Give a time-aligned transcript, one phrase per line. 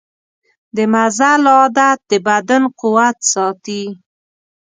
[0.75, 3.83] د مزل عادت د بدن قوت ساتي.